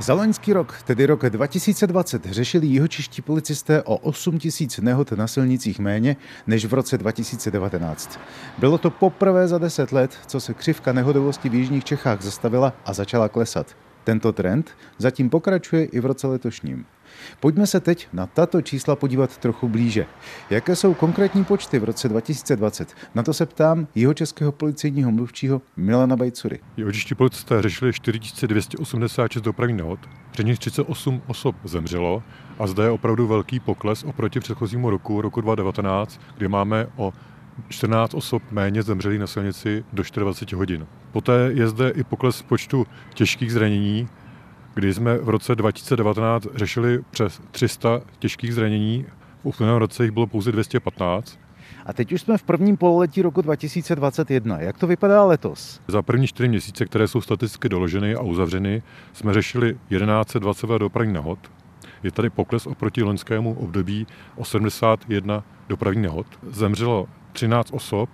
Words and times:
Za 0.00 0.14
loňský 0.14 0.52
rok, 0.52 0.82
tedy 0.84 1.06
rok 1.06 1.22
2020, 1.30 2.26
řešili 2.26 2.66
jihočiští 2.66 3.22
policisté 3.22 3.82
o 3.82 3.96
8 3.96 4.38
tisíc 4.38 4.78
nehod 4.78 5.12
na 5.12 5.26
silnicích 5.26 5.78
méně 5.78 6.16
než 6.46 6.64
v 6.64 6.74
roce 6.74 6.98
2019. 6.98 8.20
Bylo 8.58 8.78
to 8.78 8.90
poprvé 8.90 9.48
za 9.48 9.58
10 9.58 9.92
let, 9.92 10.18
co 10.26 10.40
se 10.40 10.54
křivka 10.54 10.92
nehodovosti 10.92 11.48
v 11.48 11.54
jižních 11.54 11.84
Čechách 11.84 12.22
zastavila 12.22 12.72
a 12.84 12.92
začala 12.92 13.28
klesat. 13.28 13.76
Tento 14.04 14.32
trend 14.32 14.70
zatím 14.98 15.30
pokračuje 15.30 15.84
i 15.84 16.00
v 16.00 16.06
roce 16.06 16.26
letošním. 16.26 16.86
Pojďme 17.40 17.66
se 17.66 17.80
teď 17.80 18.08
na 18.12 18.26
tato 18.26 18.62
čísla 18.62 18.96
podívat 18.96 19.38
trochu 19.38 19.68
blíže. 19.68 20.06
Jaké 20.50 20.76
jsou 20.76 20.94
konkrétní 20.94 21.44
počty 21.44 21.78
v 21.78 21.84
roce 21.84 22.08
2020? 22.08 22.94
Na 23.14 23.22
to 23.22 23.34
se 23.34 23.46
ptám 23.46 23.86
jeho 23.94 24.14
českého 24.14 24.52
policejního 24.52 25.10
mluvčího 25.10 25.62
Milana 25.76 26.16
Bajcury. 26.16 26.60
Jihočeští 26.76 27.14
policisté 27.14 27.62
řešili 27.62 27.92
4286 27.92 29.42
dopravních 29.42 29.76
nehod, 29.76 30.00
před 30.30 30.46
nich 30.46 30.58
38 30.58 31.22
osob 31.26 31.56
zemřelo 31.64 32.22
a 32.58 32.66
zde 32.66 32.82
je 32.82 32.90
opravdu 32.90 33.26
velký 33.26 33.60
pokles 33.60 34.04
oproti 34.04 34.40
předchozímu 34.40 34.90
roku, 34.90 35.20
roku 35.20 35.40
2019, 35.40 36.20
kdy 36.36 36.48
máme 36.48 36.86
o 36.96 37.12
14 37.68 38.14
osob 38.14 38.42
méně 38.50 38.82
zemřelých 38.82 39.20
na 39.20 39.26
silnici 39.26 39.84
do 39.92 40.02
24 40.16 40.56
hodin. 40.56 40.86
Poté 41.12 41.50
je 41.52 41.68
zde 41.68 41.90
i 41.90 42.04
pokles 42.04 42.42
počtu 42.42 42.86
těžkých 43.14 43.52
zranění, 43.52 44.08
kdy 44.74 44.94
jsme 44.94 45.18
v 45.18 45.28
roce 45.28 45.54
2019 45.54 46.46
řešili 46.54 47.02
přes 47.10 47.40
300 47.50 48.00
těžkých 48.18 48.54
zranění, 48.54 49.06
v 49.42 49.46
uplynulém 49.46 49.78
roce 49.78 50.02
jich 50.02 50.12
bylo 50.12 50.26
pouze 50.26 50.52
215. 50.52 51.38
A 51.86 51.92
teď 51.92 52.12
už 52.12 52.20
jsme 52.20 52.38
v 52.38 52.42
prvním 52.42 52.76
pololetí 52.76 53.22
roku 53.22 53.42
2021. 53.42 54.60
Jak 54.60 54.78
to 54.78 54.86
vypadá 54.86 55.24
letos? 55.24 55.80
Za 55.88 56.02
první 56.02 56.26
čtyři 56.26 56.48
měsíce, 56.48 56.84
které 56.84 57.08
jsou 57.08 57.20
statisticky 57.20 57.68
doloženy 57.68 58.14
a 58.14 58.22
uzavřeny, 58.22 58.82
jsme 59.12 59.34
řešili 59.34 59.78
1120 59.88 60.66
dopravní 60.78 61.12
nehod. 61.12 61.38
Je 62.02 62.10
tady 62.10 62.30
pokles 62.30 62.66
oproti 62.66 63.02
loňskému 63.02 63.54
období 63.54 64.06
o 64.36 64.44
71 64.44 65.44
dopravní 65.68 66.02
nehod. 66.02 66.26
Zemřelo 66.50 67.08
13 67.32 67.70
osob. 67.72 68.10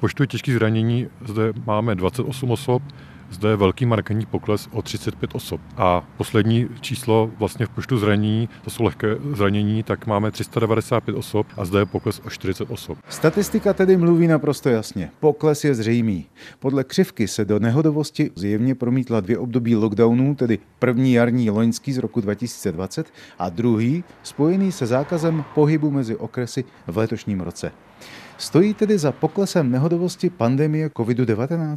Počtu 0.00 0.24
těžkých 0.24 0.54
zranění 0.54 1.08
zde 1.24 1.52
máme 1.66 1.94
28 1.94 2.50
osob, 2.50 2.82
zde 3.30 3.48
je 3.48 3.56
velký 3.56 3.86
markantní 3.86 4.26
pokles 4.26 4.68
o 4.72 4.82
35 4.82 5.34
osob. 5.34 5.60
A 5.76 6.04
poslední 6.16 6.68
číslo 6.80 7.30
vlastně 7.38 7.66
v 7.66 7.68
počtu 7.68 7.98
zranění, 7.98 8.48
to 8.64 8.70
jsou 8.70 8.84
lehké 8.84 9.16
zranění, 9.32 9.82
tak 9.82 10.06
máme 10.06 10.30
395 10.30 11.16
osob 11.16 11.46
a 11.56 11.64
zde 11.64 11.78
je 11.78 11.86
pokles 11.86 12.20
o 12.26 12.30
40 12.30 12.70
osob. 12.70 12.98
Statistika 13.08 13.72
tedy 13.72 13.96
mluví 13.96 14.26
naprosto 14.26 14.68
jasně. 14.68 15.10
Pokles 15.20 15.64
je 15.64 15.74
zřejmý. 15.74 16.26
Podle 16.58 16.84
křivky 16.84 17.28
se 17.28 17.44
do 17.44 17.58
nehodovosti 17.58 18.30
zjevně 18.34 18.74
promítla 18.74 19.20
dvě 19.20 19.38
období 19.38 19.76
lockdownů, 19.76 20.34
tedy 20.34 20.58
první 20.78 21.12
jarní 21.12 21.50
loňský 21.50 21.92
z 21.92 21.98
roku 21.98 22.20
2020 22.20 23.12
a 23.38 23.48
druhý 23.48 24.04
spojený 24.22 24.72
se 24.72 24.86
zákazem 24.86 25.44
pohybu 25.54 25.90
mezi 25.90 26.16
okresy 26.16 26.64
v 26.86 26.96
letošním 26.96 27.40
roce. 27.40 27.72
Stojí 28.38 28.74
tedy 28.74 28.98
za 28.98 29.12
poklesem 29.12 29.70
nehodovosti 29.70 30.30
pandemie 30.30 30.88
COVID-19? 30.88 31.76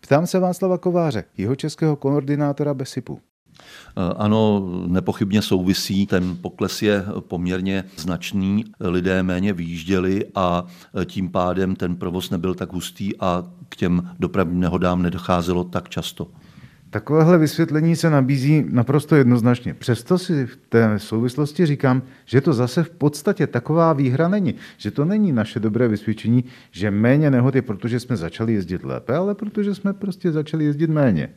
Ptám 0.00 0.26
se 0.26 0.38
Václava 0.38 0.78
Kováře, 0.78 1.24
jeho 1.36 1.56
českého 1.56 1.96
koordinátora 1.96 2.74
BESIPu. 2.74 3.20
Ano, 4.16 4.68
nepochybně 4.86 5.42
souvisí. 5.42 6.06
Ten 6.06 6.36
pokles 6.36 6.82
je 6.82 7.04
poměrně 7.20 7.84
značný. 7.96 8.64
Lidé 8.80 9.22
méně 9.22 9.52
vyjížděli 9.52 10.24
a 10.34 10.66
tím 11.04 11.30
pádem 11.30 11.76
ten 11.76 11.96
provoz 11.96 12.30
nebyl 12.30 12.54
tak 12.54 12.72
hustý 12.72 13.20
a 13.20 13.44
k 13.68 13.76
těm 13.76 14.10
dopravním 14.18 14.60
nehodám 14.60 15.02
nedocházelo 15.02 15.64
tak 15.64 15.88
často. 15.88 16.28
Takovéhle 16.92 17.38
vysvětlení 17.38 17.96
se 17.96 18.10
nabízí 18.10 18.64
naprosto 18.68 19.16
jednoznačně. 19.16 19.74
Přesto 19.74 20.18
si 20.18 20.46
v 20.46 20.56
té 20.68 20.98
souvislosti 20.98 21.66
říkám, 21.66 22.02
že 22.24 22.40
to 22.40 22.52
zase 22.52 22.82
v 22.82 22.90
podstatě 22.90 23.46
taková 23.46 23.92
výhra 23.92 24.28
není. 24.28 24.54
Že 24.76 24.90
to 24.90 25.04
není 25.04 25.32
naše 25.32 25.60
dobré 25.60 25.88
vysvědčení, 25.88 26.44
že 26.70 26.90
méně 26.90 27.30
nehody, 27.30 27.62
protože 27.62 28.00
jsme 28.00 28.16
začali 28.16 28.52
jezdit 28.52 28.84
lépe, 28.84 29.14
ale 29.14 29.34
protože 29.34 29.74
jsme 29.74 29.92
prostě 29.92 30.32
začali 30.32 30.64
jezdit 30.64 30.90
méně. 30.90 31.28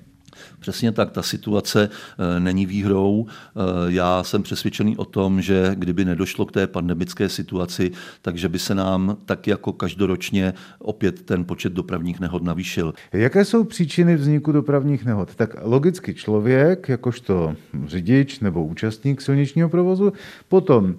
Přesně 0.59 0.91
tak, 0.91 1.11
ta 1.11 1.21
situace 1.21 1.89
eh, 1.89 2.39
není 2.39 2.65
výhrou. 2.65 3.25
Eh, 3.29 3.61
já 3.87 4.23
jsem 4.23 4.43
přesvědčený 4.43 4.97
o 4.97 5.05
tom, 5.05 5.41
že 5.41 5.71
kdyby 5.75 6.05
nedošlo 6.05 6.45
k 6.45 6.51
té 6.51 6.67
pandemické 6.67 7.29
situaci, 7.29 7.91
takže 8.21 8.49
by 8.49 8.59
se 8.59 8.75
nám 8.75 9.17
tak 9.25 9.47
jako 9.47 9.73
každoročně 9.73 10.53
opět 10.79 11.21
ten 11.21 11.45
počet 11.45 11.73
dopravních 11.73 12.19
nehod 12.19 12.43
navýšil. 12.43 12.93
Jaké 13.13 13.45
jsou 13.45 13.63
příčiny 13.63 14.15
vzniku 14.15 14.51
dopravních 14.51 15.05
nehod? 15.05 15.35
Tak 15.35 15.55
logicky 15.61 16.13
člověk, 16.13 16.89
jakožto 16.89 17.55
řidič 17.85 18.39
nebo 18.39 18.65
účastník 18.65 19.21
silničního 19.21 19.69
provozu, 19.69 20.13
potom 20.47 20.95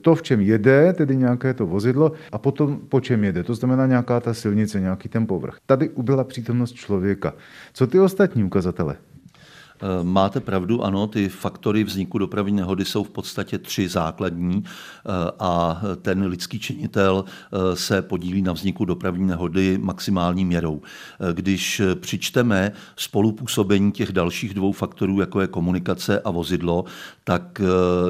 to, 0.00 0.14
v 0.14 0.22
čem 0.22 0.40
jede, 0.40 0.92
tedy 0.92 1.16
nějaké 1.16 1.54
to 1.54 1.66
vozidlo, 1.66 2.12
a 2.32 2.38
potom 2.38 2.80
po 2.88 3.00
čem 3.00 3.24
jede, 3.24 3.42
to 3.42 3.54
znamená 3.54 3.86
nějaká 3.86 4.20
ta 4.20 4.34
silnice, 4.34 4.80
nějaký 4.80 5.08
ten 5.08 5.26
povrch. 5.26 5.56
Tady 5.66 5.88
ubyla 5.88 6.24
přítomnost 6.24 6.72
člověka. 6.72 7.34
Co 7.72 7.86
ty 7.86 8.00
ostatní 8.00 8.44
ukazatele? 8.44 8.96
Eh, 9.84 10.04
máte 10.04 10.40
pravdu, 10.40 10.84
ano, 10.84 11.06
ty 11.06 11.28
faktory 11.28 11.84
vzniku 11.84 12.18
dopravní 12.18 12.56
nehody 12.56 12.84
jsou 12.84 13.04
v 13.04 13.10
podstatě 13.10 13.58
tři 13.58 13.88
základní 13.88 14.64
eh, 14.64 15.10
a 15.38 15.82
ten 16.02 16.26
lidský 16.26 16.58
činitel 16.58 17.24
eh, 17.28 17.76
se 17.76 18.02
podílí 18.02 18.42
na 18.42 18.52
vzniku 18.52 18.84
dopravní 18.84 19.26
nehody 19.26 19.78
maximální 19.78 20.44
měrou. 20.44 20.82
Když 21.32 21.82
přičteme 21.94 22.72
spolupůsobení 22.96 23.92
těch 23.92 24.12
dalších 24.12 24.54
dvou 24.54 24.72
faktorů, 24.72 25.20
jako 25.20 25.40
je 25.40 25.46
komunikace 25.46 26.20
a 26.20 26.30
vozidlo, 26.30 26.84
tak 27.24 27.60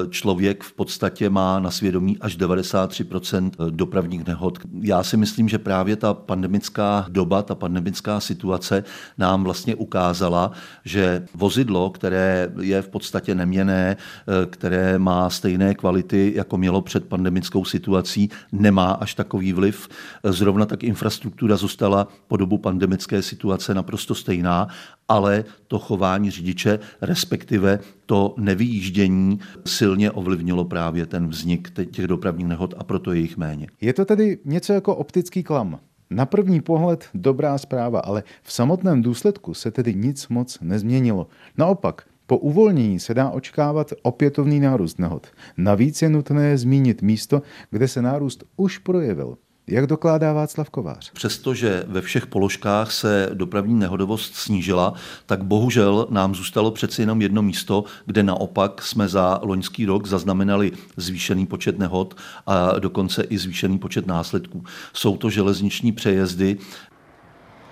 člověk 0.09 0.63
v 0.63 0.73
podstatě 0.73 1.29
má 1.29 1.59
na 1.59 1.71
svědomí 1.71 2.17
až 2.21 2.37
93% 2.37 3.51
dopravních 3.69 4.25
nehod. 4.27 4.59
Já 4.81 5.03
si 5.03 5.17
myslím, 5.17 5.49
že 5.49 5.57
právě 5.57 5.95
ta 5.95 6.13
pandemická 6.13 7.05
doba, 7.09 7.41
ta 7.41 7.55
pandemická 7.55 8.19
situace 8.19 8.83
nám 9.17 9.43
vlastně 9.43 9.75
ukázala, 9.75 10.51
že 10.85 11.27
vozidlo 11.33 11.64
vozidlo, 11.65 11.89
které 11.89 12.49
je 12.61 12.81
v 12.81 12.89
podstatě 12.89 13.35
neměné, 13.35 13.97
eh, 13.97 14.45
které 14.45 14.99
má 14.99 15.29
stejné 15.29 15.75
kvality, 15.75 16.33
jako 16.35 16.57
mělo 16.57 16.81
před 16.81 17.05
pandemickou 17.05 17.65
situací, 17.65 18.29
nemá 18.51 18.91
až 18.91 19.13
takový 19.15 19.53
vliv. 19.53 19.87
Zrovna 20.23 20.65
tak 20.65 20.83
infrastruktura 20.83 21.57
zůstala 21.57 22.07
po 22.27 22.37
dobu 22.37 22.57
pandemické 22.57 23.21
situace 23.21 23.73
naprosto 23.73 24.15
stejná, 24.15 24.67
ale 25.07 25.45
to 25.67 25.79
chování 25.79 26.31
řidiče, 26.31 26.79
respektive 27.01 27.79
to 28.05 28.35
nevyjíždění 28.37 29.39
silně 29.65 30.11
ovlivnilo 30.11 30.65
právě 30.65 31.05
ten 31.05 31.27
vznik 31.27 31.71
těch 31.91 32.07
dopravních 32.07 32.47
nehod 32.47 32.73
a 32.77 32.83
proto 32.83 33.13
je 33.13 33.19
jich 33.19 33.37
méně. 33.37 33.67
Je 33.81 33.93
to 33.93 34.05
tedy 34.05 34.37
něco 34.45 34.73
jako 34.73 34.95
optický 34.95 35.43
klam. 35.43 35.79
Na 36.09 36.25
první 36.25 36.61
pohled 36.61 37.05
dobrá 37.13 37.57
zpráva, 37.57 37.99
ale 37.99 38.23
v 38.43 38.51
samotném 38.51 39.01
důsledku 39.01 39.53
se 39.53 39.71
tedy 39.71 39.95
nic 39.95 40.27
moc 40.27 40.57
nezměnilo. 40.61 41.27
Naopak, 41.57 42.07
po 42.27 42.37
uvolnění 42.37 42.99
se 42.99 43.13
dá 43.13 43.29
očekávat 43.29 43.93
opětovný 44.01 44.59
nárůst 44.59 44.99
nehod. 44.99 45.27
Navíc 45.57 46.01
je 46.01 46.09
nutné 46.09 46.57
zmínit 46.57 47.01
místo, 47.01 47.41
kde 47.71 47.87
se 47.87 48.01
nárůst 48.01 48.43
už 48.57 48.77
projevil. 48.77 49.37
Jak 49.67 49.87
dokládá 49.87 50.33
Václav 50.33 50.69
Kovář? 50.69 51.11
Přestože 51.11 51.83
ve 51.87 52.01
všech 52.01 52.27
položkách 52.27 52.91
se 52.91 53.29
dopravní 53.33 53.73
nehodovost 53.73 54.35
snížila, 54.35 54.93
tak 55.25 55.43
bohužel 55.43 56.07
nám 56.09 56.35
zůstalo 56.35 56.71
přeci 56.71 57.01
jenom 57.01 57.21
jedno 57.21 57.41
místo, 57.41 57.83
kde 58.05 58.23
naopak 58.23 58.81
jsme 58.81 59.07
za 59.07 59.39
loňský 59.43 59.85
rok 59.85 60.07
zaznamenali 60.07 60.71
zvýšený 60.97 61.45
počet 61.45 61.79
nehod 61.79 62.15
a 62.47 62.79
dokonce 62.79 63.23
i 63.23 63.37
zvýšený 63.37 63.79
počet 63.79 64.07
následků. 64.07 64.63
Jsou 64.93 65.17
to 65.17 65.29
železniční 65.29 65.91
přejezdy, 65.91 66.57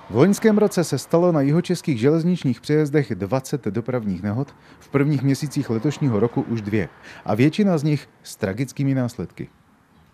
v 0.10 0.16
loňském 0.16 0.58
roce 0.58 0.84
se 0.84 0.98
stalo 0.98 1.31
na 1.31 1.42
jihočeských 1.42 2.00
železničních 2.00 2.62
přejezdech 2.62 3.16
20 3.16 3.66
dopravních 3.66 4.24
nehod, 4.24 4.56
v 4.80 4.90
prvních 4.90 5.24
měsících 5.24 5.69
letošního 5.69 6.19
roku 6.19 6.42
už 6.42 6.62
dvě 6.62 6.90
a 7.25 7.36
většina 7.36 7.78
z 7.78 7.84
nich 7.84 8.10
s 8.24 8.36
tragickými 8.36 8.95
následky. 8.95 9.50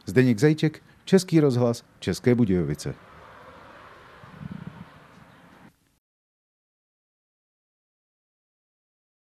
Zdeněk 0.06 0.40
Zajček, 0.40 0.82
Český 1.10 1.40
rozhlas, 1.40 1.84
České 2.00 2.36
Budějovice. 2.36 3.09